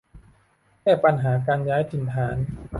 [0.81, 2.37] แก้ปัญหาการย้ายถิ่นฐาน